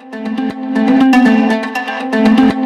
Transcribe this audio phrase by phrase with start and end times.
[0.00, 0.38] Thank
[2.52, 2.57] you.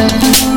[0.00, 0.49] Thank